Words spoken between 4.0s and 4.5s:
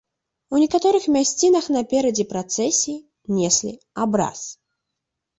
абраз.